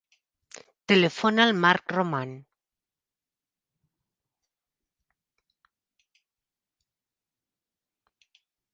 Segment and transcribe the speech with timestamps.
[0.91, 2.33] Telefona al Marc Roman.